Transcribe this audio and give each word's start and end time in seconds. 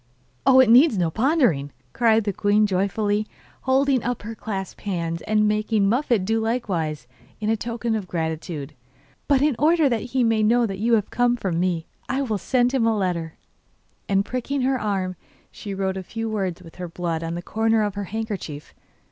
'Oh, 0.47 0.59
it 0.59 0.67
needs 0.67 0.97
no 0.97 1.11
pondering,' 1.11 1.71
cried 1.93 2.23
the 2.23 2.33
queen 2.33 2.65
joyfully, 2.65 3.27
holding 3.61 4.01
up 4.03 4.23
her 4.23 4.33
clasped 4.33 4.81
hands, 4.81 5.21
and 5.27 5.47
making 5.47 5.87
Muffette 5.87 6.25
do 6.25 6.39
likewise, 6.39 7.05
in 7.39 7.55
token 7.57 7.93
of 7.93 8.07
gratitude. 8.07 8.73
But 9.27 9.43
in 9.43 9.55
order 9.59 9.87
that 9.89 10.01
he 10.01 10.23
may 10.23 10.41
know 10.41 10.65
that 10.65 10.79
you 10.79 10.93
have 10.93 11.11
come 11.11 11.35
from 11.37 11.59
me 11.59 11.85
I 12.09 12.23
will 12.23 12.39
send 12.39 12.71
him 12.73 12.87
a 12.87 12.97
letter.' 12.97 13.35
And 14.09 14.25
pricking 14.25 14.61
her 14.61 14.81
arm, 14.81 15.17
she 15.51 15.75
wrote 15.75 15.97
a 15.97 16.01
few 16.01 16.27
words 16.27 16.63
with 16.63 16.77
her 16.77 16.87
blood 16.87 17.21
on 17.23 17.35
the 17.35 17.43
corner 17.43 17.83
of 17.83 17.93
her 17.93 18.05
handkerchief. 18.05 18.73